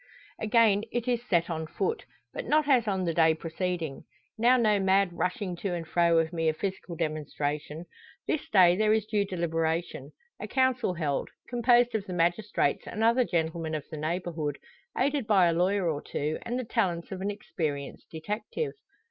Again 0.39 0.81
it 0.91 1.07
is 1.07 1.21
set 1.29 1.47
on 1.47 1.67
foot, 1.67 2.05
but 2.33 2.47
not 2.47 2.67
as 2.67 2.87
on 2.87 3.03
the 3.05 3.13
day 3.13 3.35
preceding. 3.35 4.05
Now 4.35 4.57
no 4.57 4.79
mad 4.79 5.13
rushing 5.13 5.55
to 5.57 5.75
and 5.75 5.87
fro 5.87 6.17
of 6.17 6.33
mere 6.33 6.55
physical 6.55 6.95
demonstration. 6.95 7.85
This 8.27 8.49
day 8.49 8.75
there 8.75 8.93
is 8.93 9.05
due 9.05 9.25
deliberation; 9.25 10.11
a 10.39 10.47
council 10.47 10.95
held, 10.95 11.29
composed 11.47 11.93
of 11.93 12.07
the 12.07 12.13
magistrates 12.13 12.87
and 12.87 13.03
other 13.03 13.23
gentlemen 13.23 13.75
of 13.75 13.85
the 13.91 13.97
neighbourhood, 13.97 14.57
aided 14.97 15.27
by 15.27 15.45
a 15.45 15.53
lawyer 15.53 15.87
or 15.87 16.01
two, 16.01 16.39
and 16.41 16.57
the 16.57 16.63
talents 16.65 17.11
of 17.11 17.21
an 17.21 17.29
experienced 17.29 18.09
detective. 18.09 18.71